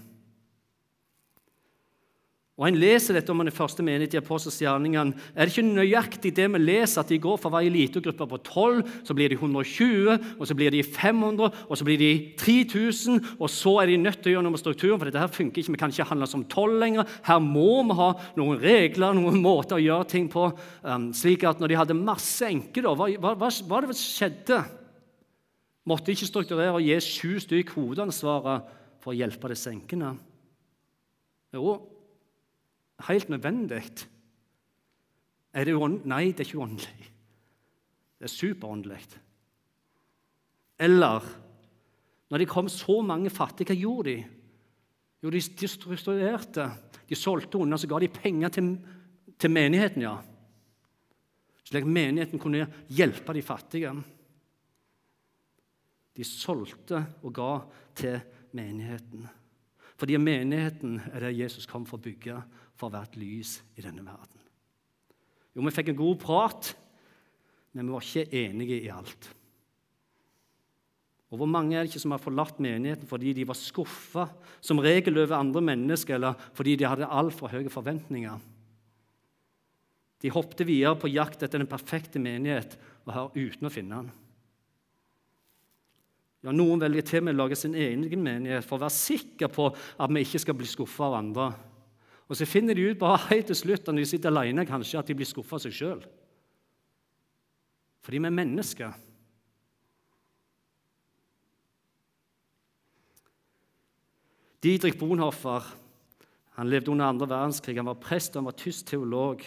[2.54, 5.16] Og En leser dette om den første menighet i Apostels gjerningene.
[5.34, 8.38] Er det ikke nøyaktig det vi leser, at de går fra å være elitegruppe på
[8.46, 13.18] 12, så blir de 120, og så blir de 500, og så blir de 3000,
[13.40, 15.64] og så er de nødt til å gjøre noe med strukturen, for dette her funker
[15.64, 15.74] ikke.
[15.74, 17.10] Vi kan ikke handle som 12 lenger.
[17.26, 20.46] Her må vi ha noen regler, noen måter å gjøre ting på.
[20.86, 24.62] Um, slik at når de hadde masse enker, hva, hva, hva, hva det skjedde?
[25.84, 28.70] Måtte ikke strukturere og gi sju stykk hovedansvaret
[29.02, 30.14] for å hjelpe det senkende.
[31.54, 31.76] Jo,
[33.08, 33.82] helt nødvendig.
[35.54, 36.08] Er det uåndelig?
[36.10, 37.10] Nei, det er ikke åndelig.
[38.18, 39.02] Det er superåndelig.
[40.80, 41.28] Eller
[42.32, 44.24] når det kom så mange fattige, hva gjorde de?
[45.22, 46.66] Jo, de strukturerte.
[47.04, 48.72] De solgte unna, så ga de penger til,
[49.38, 50.16] til menigheten, ja.
[51.64, 53.92] Slik at menigheten kunne hjelpe de fattige.
[56.14, 57.52] De solgte og ga
[57.98, 58.20] til
[58.54, 59.26] menigheten.
[59.98, 62.38] Fordi menigheten er det Jesus kom for å bygge,
[62.74, 64.40] for et lys i denne verden.
[65.54, 66.72] Jo, vi fikk en god prat,
[67.74, 69.30] men vi var ikke enige i alt.
[71.34, 74.28] Og Hvor mange er det ikke som har forlatt menigheten fordi de var skuffa,
[74.62, 78.42] som regel over andre mennesker, eller fordi de hadde altfor høye forventninger?
[80.22, 84.12] De hoppet videre på jakt etter den perfekte menighet og her uten å finne den.
[86.44, 89.70] Ja, Noen velger til med å lage sin egen menighet for å være sikker på
[89.72, 91.46] at vi ikke skal bli skuffa av andre.
[92.28, 95.08] Og så finner de ut bare helt til slutt når de sitter alene, kanskje, at
[95.08, 96.04] de blir skuffa av seg sjøl.
[98.04, 99.00] Fordi vi er mennesker.
[104.64, 105.72] Didrik Bonhoffer
[106.54, 107.76] han levde under andre verdenskrig.
[107.80, 109.40] Han var prest og han var tysk teolog.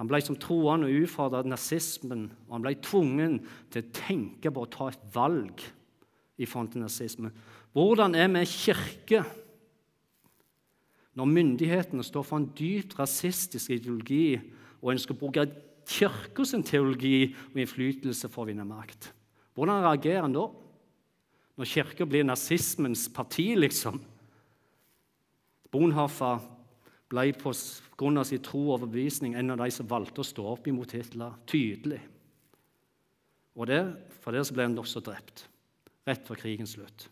[0.00, 3.38] Han ble som troende utfordra av nazismen, og han ble tvungen
[3.70, 5.62] til å tenke på å ta et valg
[6.42, 7.34] i forhold til nazismen.
[7.74, 9.22] Hvordan er vi kirke
[11.14, 14.34] når myndighetene står for en dypt rasistisk ideologi
[14.80, 15.46] og ønsker å bruke
[15.86, 19.12] kirkens teologi og innflytelse for å vinne makt?
[19.54, 20.48] Hvordan reagerer en da?
[21.54, 24.00] Når kirka blir nazismens parti, liksom?
[25.70, 26.42] Bonhoeffer
[27.14, 30.96] ble av sin tro og overbevisning en av de som valgte å stå opp imot
[30.96, 32.00] Hitler tydelig.
[33.54, 33.82] Og det,
[34.20, 35.46] For det så ble han også drept,
[36.08, 37.08] rett før krigens slutt.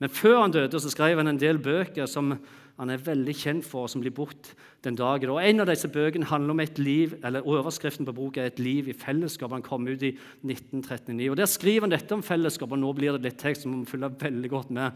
[0.00, 2.32] Men før han døde, så skrev han en del bøker som
[2.80, 4.48] han er veldig kjent for, som blir bort
[4.82, 5.30] den dagen.
[5.30, 8.58] Og En av disse bøkene handler om et liv, eller Overskriften på boka er 'Et
[8.58, 9.52] liv i fellesskap'.
[9.52, 11.30] Han kom ut i 1939.
[11.30, 13.84] Og Der skriver han dette om fellesskap, og nå blir det litt tekst som må
[13.84, 14.92] følge veldig godt med.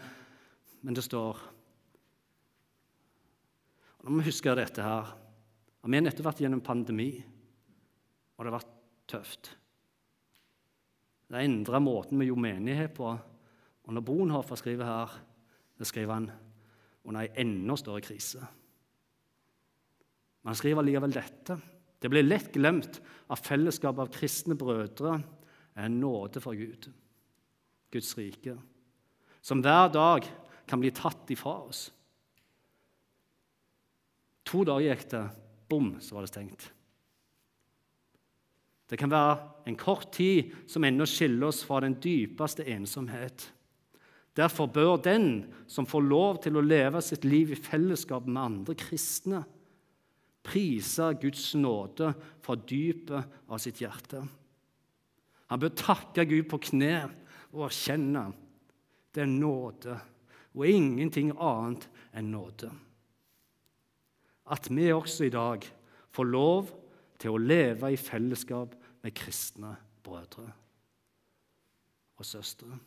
[0.83, 1.37] Men det står
[4.07, 5.09] Nå må vi huske dette her.
[5.83, 8.77] Vi har nettopp vært gjennom pandemi, og det har vært
[9.11, 9.49] tøft.
[11.27, 13.09] Det har endra måten vi gjorde menighet på.
[13.11, 15.17] Og når Bonhoeffer skriver her,
[15.75, 16.29] det skriver han
[17.03, 18.45] under en enda større krise.
[20.39, 21.59] Men han skriver allikevel dette.
[21.99, 26.87] Det blir lett glemt at fellesskapet av kristne brødre er en nåde for Gud,
[27.91, 28.55] Guds rike,
[29.43, 30.31] som hver dag
[30.71, 31.89] kan bli tatt ifra oss.
[34.47, 35.25] To dager gikk det,
[35.71, 36.69] bom, så var det stengt.
[38.87, 43.49] Det kan være en kort tid som ennå skiller oss fra den dypeste ensomhet.
[44.37, 45.29] Derfor bør den
[45.67, 49.43] som får lov til å leve sitt liv i fellesskap med andre kristne,
[50.47, 52.13] prise Guds nåde
[52.45, 54.21] fra dypet av sitt hjerte.
[55.51, 56.93] Han bør takke Gud på kne
[57.57, 58.29] og erkjenne
[59.17, 59.95] det er nåde
[60.53, 62.69] og ingenting annet enn nåde.
[64.47, 65.65] At vi også i dag
[66.15, 66.71] får lov
[67.21, 69.75] til å leve i fellesskap med kristne
[70.07, 70.47] brødre
[72.17, 72.79] og søstre.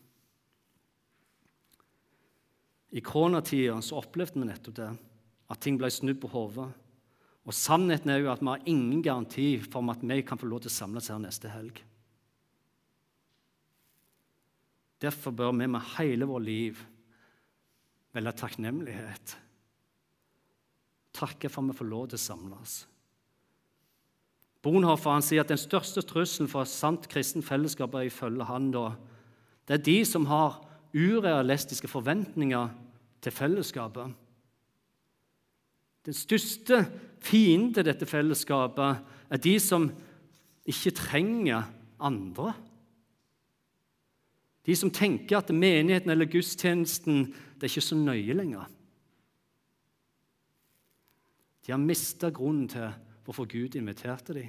[2.90, 4.90] I koronatida opplevde vi nettopp det,
[5.50, 6.70] at ting ble snudd på hodet.
[7.46, 10.64] Og sannheten er jo at vi har ingen garanti for at vi kan få lov
[10.64, 11.82] til å samles her neste helg.
[15.00, 16.82] Derfor bør vi med hele vår liv
[18.14, 19.38] velge takknemlighet.
[21.16, 22.78] Takke for at vi får lov til å samles.
[24.64, 28.72] Bonhoeffer han sier at den største trusselen for et sant kristent fellesskap er ifølge han
[28.76, 28.92] da,
[29.70, 30.58] det er de som har
[30.96, 32.72] urealistiske forventninger
[33.22, 34.16] til fellesskapet.
[36.06, 36.82] Den største
[37.22, 39.90] fienden til dette fellesskapet er de som
[40.70, 41.68] ikke trenger
[42.02, 42.54] andre.
[44.66, 47.28] De som tenker at menigheten eller gudstjenesten
[47.60, 48.66] det er ikke så nøye lenger.
[51.70, 52.88] De har mista grunnen til
[53.28, 54.48] hvorfor Gud inviterte dem.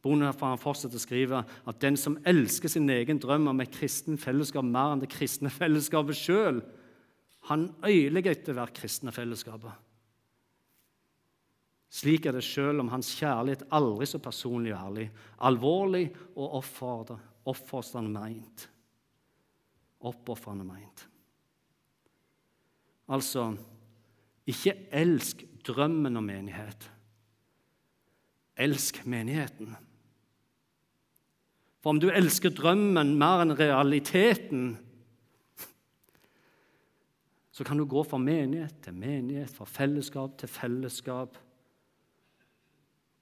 [0.00, 4.64] Bonhoeffer fortsetter å skrive at den som elsker sin egen drøm om et kristen fellesskap
[4.64, 6.62] mer enn det kristne fellesskapet sjøl,
[7.50, 9.76] han øyelegger etter hvert kristne fellesskapet.
[11.92, 15.10] Slik er det sjøl om hans kjærlighet aldri så personlig og ærlig,
[15.44, 16.62] alvorlig og
[17.52, 18.68] oppofrende meint.
[20.00, 21.08] Oppofrende meint.
[23.12, 23.50] Altså
[24.46, 26.90] ikke elsk drømmen om menighet.
[28.56, 29.74] Elsk menigheten.
[31.82, 34.72] For om du elsker drømmen mer enn realiteten,
[37.56, 41.38] så kan du gå fra menighet til menighet, fra fellesskap til fellesskap,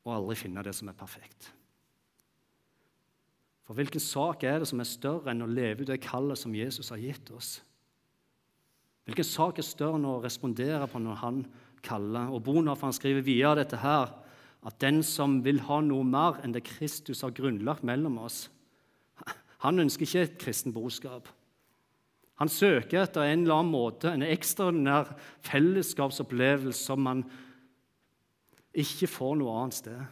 [0.05, 1.53] og aldri finne det som er perfekt.
[3.65, 6.57] For hvilken sak er det som er større enn å leve ut det kallet som
[6.57, 7.57] Jesus har gitt oss?
[9.05, 11.41] Hvilken sak er større enn å respondere på når han
[11.85, 12.31] kaller?
[12.33, 14.15] Og Bonhoff han skriver videre dette her,
[14.65, 18.47] at den som vil ha noe mer enn det Kristus har grunnlagt mellom oss,
[19.65, 21.29] han ønsker ikke et kristen brorskap.
[22.41, 25.13] Han søker etter en eller annen måte en ekstraordinær
[25.47, 27.23] fellesskapsopplevelse som man
[28.75, 30.03] ikke får noe annet sted.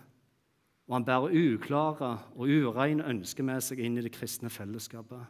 [0.88, 5.24] Og han bærer uklare og ureine ønsker med seg inn i det kristne fellesskapet.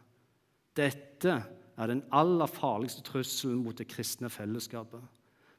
[0.77, 1.39] Dette
[1.77, 5.01] er den aller farligste trusselen mot det kristne fellesskapet.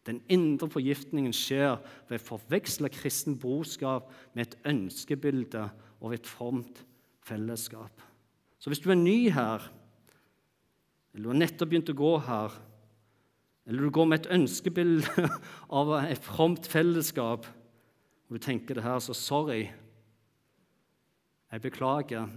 [0.07, 1.79] Den indre forgiftningen skjer
[2.11, 5.65] ved å forveksle kristen brorskap med et ønskebilde
[6.05, 6.83] og et fromt
[7.25, 8.03] fellesskap.
[8.61, 9.65] Så hvis du er ny her,
[11.15, 12.55] eller du har nettopp begynt å gå her,
[13.65, 15.29] eller du går med et ønskebilde
[15.81, 17.49] av et fromt fellesskap,
[18.29, 19.67] og du tenker det her, så sorry.
[21.53, 22.29] Jeg beklager.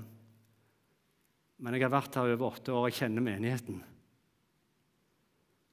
[1.57, 3.81] Men jeg har vært her over åtte år, og kjenner menigheten.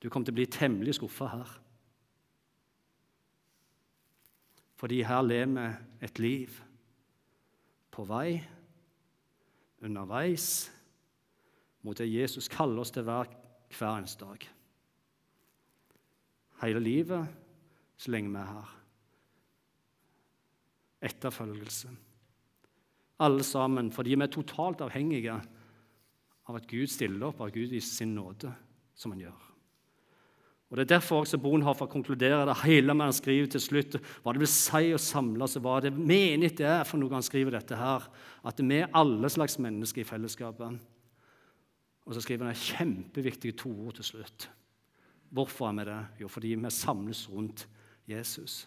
[0.01, 1.53] Du kommer til å bli temmelig skuffa her.
[4.81, 6.57] Fordi her lever vi et liv
[7.95, 8.41] på vei,
[9.85, 10.49] underveis,
[11.85, 13.29] mot det Jesus kaller oss til hver,
[13.77, 14.47] hver eneste dag.
[16.65, 17.29] Hele livet
[18.01, 18.73] så lenge vi er her.
[21.05, 21.91] Etterfølgelse.
[23.25, 25.37] Alle sammen fordi vi er totalt avhengige
[26.49, 28.53] av at Gud stiller opp, av Gud viser sin nåde,
[28.95, 29.51] som han gjør.
[30.71, 34.33] Og Det er derfor også Bonhoeffer konkluderer det hele med han skriver til slutt hva
[34.35, 37.55] det vil si å samle seg, hva det menighet det er for noe han skriver
[37.55, 38.09] dette her.
[38.43, 40.81] At vi er alle slags mennesker i fellesskapet.
[42.05, 44.49] Og så skriver han kjempeviktige to ord til slutt.
[45.31, 46.01] Hvorfor er vi det?
[46.25, 47.69] Jo, fordi vi samles rundt
[48.11, 48.65] Jesus.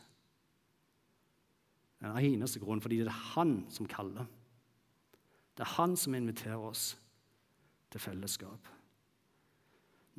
[2.00, 4.32] Den eneste grunnen fordi det er han som kaller.
[5.58, 6.94] Det er han som inviterer oss
[7.92, 8.70] til fellesskap.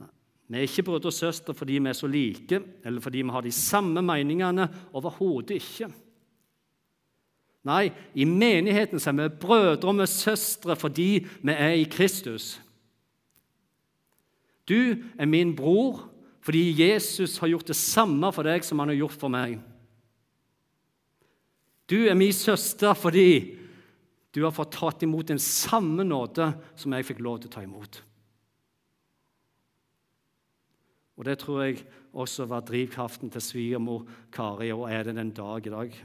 [0.00, 0.10] Nei.
[0.48, 3.44] Vi er ikke brødre og søstre fordi vi er så like, eller fordi vi har
[3.44, 4.68] de samme meningene.
[4.92, 5.90] Overhodet ikke.
[7.68, 12.56] Nei, i menigheten er vi brødre og søstre fordi vi er i Kristus.
[14.68, 16.06] Du er min bror
[16.44, 19.58] fordi Jesus har gjort det samme for deg som han har gjort for meg.
[21.88, 23.58] Du er min søster fordi
[24.38, 27.64] du har fått tatt imot den samme nåde som jeg fikk lov til å ta
[27.66, 28.02] imot.
[31.18, 31.80] Og Det tror jeg
[32.14, 35.96] også var drivkraften til svigermor Kari, og er det den dag i dag.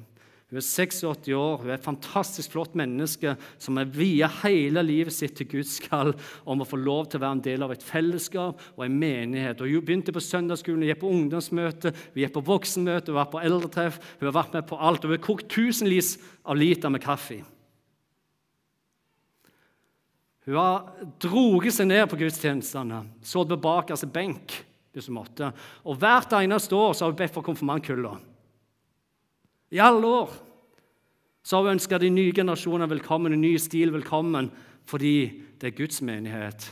[0.49, 5.13] Hun er 86 år, hun er et fantastisk flott menneske som er via hele livet
[5.15, 6.11] sitt til Guds kall
[6.45, 9.61] om å få lov til å være en del av et fellesskap og en menighet.
[9.61, 13.31] Og Hun begynte på søndagsskolen, hun gikk på ungdomsmøte, hun gikk på voksenmøte, hun var
[13.33, 13.97] på eldretreff.
[14.19, 17.41] Hun har vært med på alt, og hun har kokt tusenvis av liter med kaffe.
[20.43, 24.57] Hun har droget seg ned på gudstjenestene, sittet på bakerste benk
[24.93, 25.49] hvis hun måtte.
[25.87, 28.13] Og hvert eneste år så har hun bedt for konfirmantkulla.
[29.73, 30.33] I alle år
[31.43, 34.51] så har hun ønska de nye generasjonene velkommen, en ny stil velkommen,
[34.85, 35.15] fordi
[35.59, 36.67] det er Guds menighet.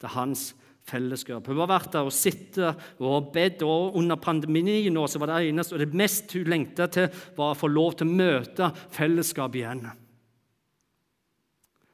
[0.00, 0.50] Det er hans
[0.90, 1.46] fellesskap.
[1.46, 3.62] Hun har vært der og sittet og bedt.
[3.62, 7.54] og Under pandemien nå, så var det eneste og det mest hun lengta til, var
[7.54, 9.86] å få lov til å møte fellesskap igjen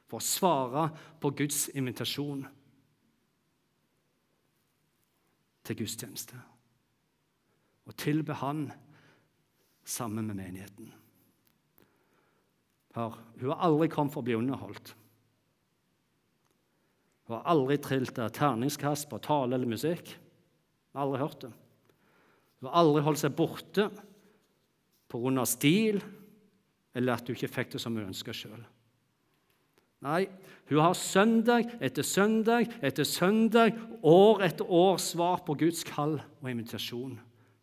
[0.07, 0.87] for å svare
[1.21, 2.45] på Guds invitasjon
[5.67, 6.39] til gudstjeneste.
[7.87, 8.71] og tilbe Han
[9.85, 10.91] sammen med menigheten.
[12.95, 14.91] Hør, hun har aldri kommet for å bli underholdt.
[17.27, 20.11] Hun har aldri trilt terningskast på tale eller musikk.
[20.91, 21.53] Hun har aldri hørt det.
[22.59, 23.89] Hun har aldri holdt seg borte
[25.07, 25.45] pga.
[25.45, 26.01] stil
[26.93, 28.63] eller at hun ikke fikk det som hun ønska sjøl.
[30.05, 30.27] Nei,
[30.69, 33.73] hun har søndag etter søndag etter søndag,
[34.05, 37.15] år etter år svart på Guds kall og invitasjon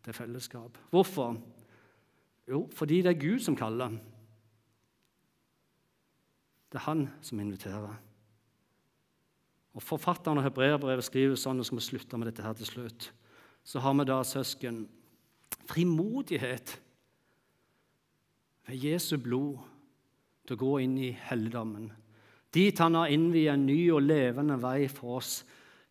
[0.05, 0.78] til fellesskap.
[0.91, 1.37] Hvorfor?
[2.51, 3.95] Jo, fordi det er Gud som kaller.
[6.72, 7.95] Det er han som inviterer.
[9.74, 13.11] Og Forfatteren av Hebreerbrevet skriver sånn, og skal vi slutte med dette her til slutt.
[13.64, 14.85] Så har vi da, søsken,
[15.70, 16.76] frimodighet
[18.66, 19.62] ved Jesu blod
[20.45, 21.93] til å gå inn i helligdommen.
[22.55, 25.40] Dit han har innviet en ny og levende vei for oss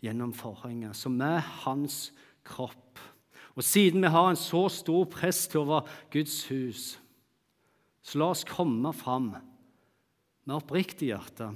[0.03, 2.11] gjennom forhenget, som er hans
[2.47, 2.99] kropp.
[3.53, 6.85] Og siden vi har en så stor prest over Guds hus,
[8.03, 9.29] så la oss komme fram
[10.43, 11.53] med oppriktig hjerte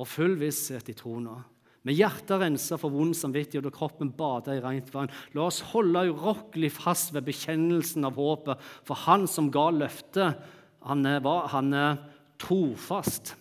[0.00, 1.42] og full visshet i trona.
[1.82, 5.10] Med hjertet rensa for vond samvittighet og kroppen bada i rent vann.
[5.34, 10.38] La oss holde urokkelig fast ved bekjennelsen av håpet, for Han som ga løftet,
[10.86, 11.98] han han er
[12.38, 13.34] trofast.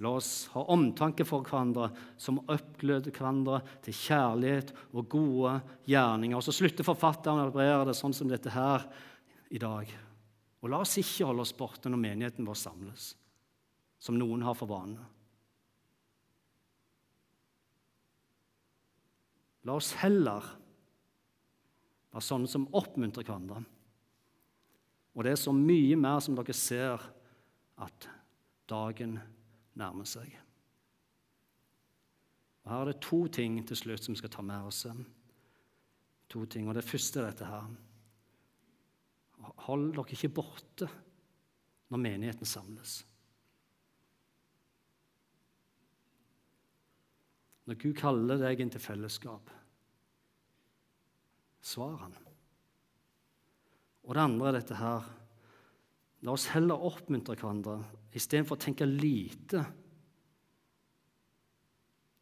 [0.00, 1.90] La oss ha omtanke for hverandre
[2.20, 5.58] som oppgløder hverandre til kjærlighet og gode
[5.90, 6.38] gjerninger.
[6.38, 8.86] Og Så slutter forfatteren å operere det sånn som dette her
[9.52, 9.90] i dag.
[10.60, 13.10] Og la oss ikke holde oss borte når menigheten vår samles,
[14.00, 15.04] som noen har for vane.
[19.68, 20.46] La oss heller
[22.10, 23.60] være sånne som oppmuntrer hverandre.
[25.12, 27.04] Og det er så mye mer som dere ser
[27.80, 28.08] at
[28.70, 29.18] dagen
[29.78, 30.32] nærmer seg.
[32.64, 34.86] Og Her er det to ting til slutt som vi skal ta med oss.
[36.30, 37.70] To ting, og Det første er dette her.
[39.66, 40.88] Hold dere ikke borte
[41.90, 43.00] når menigheten samles.
[47.66, 49.50] Når Gud kaller deg inn til fellesskap,
[51.62, 52.16] svar han.
[54.04, 55.06] Og det andre er dette her.
[56.26, 57.78] La oss heller oppmuntre hverandre
[58.16, 59.62] istedenfor å tenke lite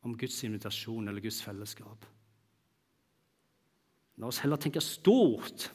[0.07, 2.07] om Guds invitasjon eller Guds fellesskap.
[4.19, 5.69] La oss heller tenke stort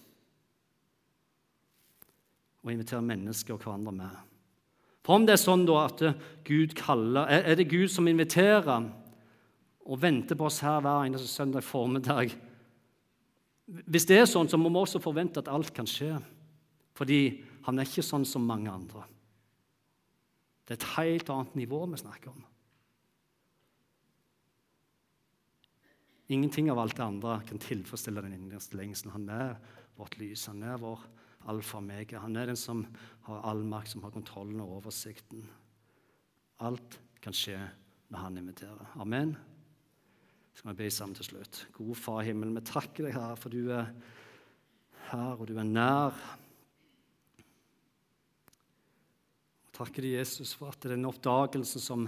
[2.63, 4.15] og invitere mennesker og hverandre med.
[5.03, 6.01] For om det er sånn da at
[6.47, 8.87] Gud kaller, er det Gud som inviterer
[9.83, 12.31] og venter på oss her hver eneste søndag formiddag
[13.63, 16.17] Hvis det er sånn, så må vi også forvente at alt kan skje.
[16.97, 17.19] Fordi
[17.65, 19.05] han er ikke sånn som mange andre.
[20.63, 22.43] Det er et helt annet nivå vi snakker om.
[26.31, 29.13] Ingenting av alt det andre kan tilfredsstille den innerste lengselen.
[29.17, 29.57] Han er
[29.99, 31.01] vårt lys, han er vår
[31.51, 32.21] alfa og mega.
[32.23, 32.85] Han er den som
[33.27, 35.43] har all makt, som har kontrollen og oversikten.
[36.63, 37.57] Alt kan skje
[38.13, 38.95] når han inviterer.
[39.03, 39.35] Amen.
[40.53, 41.65] Så skal vi be sammen til slutt.
[41.75, 43.89] Gode Far i himmelen, vi takker deg, her, for du er
[45.09, 46.15] her, og du er nær.
[49.73, 52.07] Takker deg, Jesus, for at den oppdagelsen som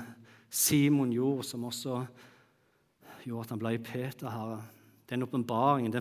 [0.49, 1.99] Simon gjorde, som også
[3.25, 4.59] gjorde at han ble Peter, Herre,
[5.09, 5.93] den åpenbaringen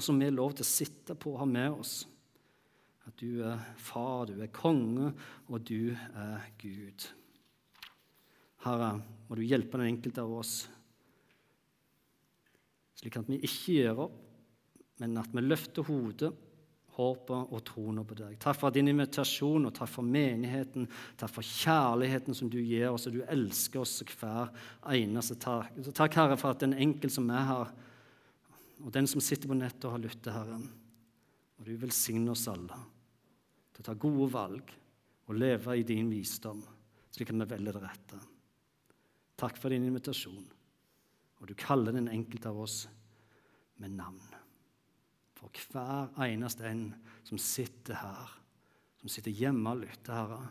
[0.00, 1.96] som vi er lov til å sitte på og ha med oss.
[3.06, 5.12] At du er far, du er konge,
[5.46, 7.06] og du er Gud.
[8.64, 8.96] Herre,
[9.28, 10.54] må du hjelpe den enkelte av oss,
[12.96, 14.16] slik at vi ikke gir opp,
[15.02, 16.32] men at vi løfter hodet
[16.96, 18.36] håpet og troen på deg.
[18.40, 20.86] Takk for din invitasjon, og takk for menigheten.
[21.20, 24.52] Takk for kjærligheten som du gir oss, og du elsker oss hver
[24.94, 25.76] eneste takk.
[25.92, 27.74] Takk, Herre, for at den enkel som er her,
[28.84, 30.60] og den som sitter på nettet og har lyttet, Herre,
[31.56, 32.80] og du velsigne oss alle
[33.72, 34.72] til å ta gode valg
[35.26, 36.62] og leve i din visdom,
[37.12, 38.22] slik at vi velger det rette.
[39.36, 40.46] Takk for din invitasjon,
[41.40, 42.82] og du kaller den enkelte av oss
[43.80, 44.35] med navn
[45.36, 46.86] for hver eneste en
[47.26, 48.36] som sitter her,
[49.00, 50.46] som sitter hjemme og lytter, Herre.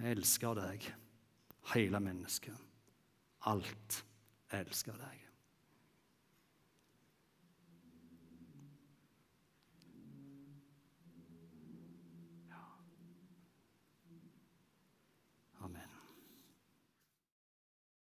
[0.00, 0.88] Jeg elsker deg,
[1.74, 2.56] hele mennesket.
[3.50, 4.00] Alt
[4.56, 5.23] elsker deg.